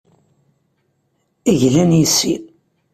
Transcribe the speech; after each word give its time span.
Glan 1.59 1.91
yes-i. 1.99 2.33